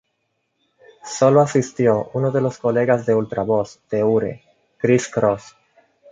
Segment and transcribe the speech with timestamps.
[1.05, 4.41] Sólo asistió uno de los colegas de Ultravox de Ure,
[4.79, 5.55] Chris Cross.